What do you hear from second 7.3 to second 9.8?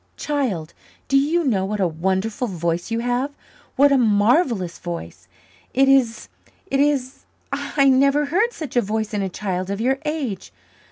I never heard such a voice in a child of